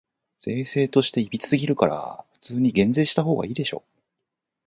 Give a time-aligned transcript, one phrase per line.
[0.39, 3.83] 税制として歪すぎるから、普通に減税したほうがいいでしょ。